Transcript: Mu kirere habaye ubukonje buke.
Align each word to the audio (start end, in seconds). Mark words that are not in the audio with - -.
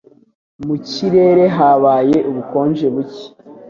Mu 0.65 0.75
kirere 0.89 1.45
habaye 1.57 2.17
ubukonje 2.29 2.85
buke. 2.93 3.25